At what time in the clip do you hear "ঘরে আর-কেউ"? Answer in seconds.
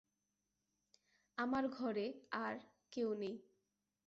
1.69-3.09